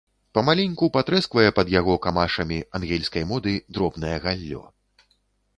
[0.35, 4.65] Памаленьку патрэсквае пад яго камашамі, ангельскай моды, дробнае галлё.